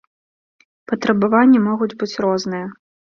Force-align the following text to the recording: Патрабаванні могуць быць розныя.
Патрабаванні 0.91 1.59
могуць 1.67 1.97
быць 1.99 2.09
розныя. 2.25 2.65